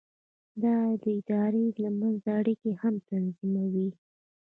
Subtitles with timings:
[0.63, 3.89] دا د ادارو خپل منځي اړیکې هم تنظیموي.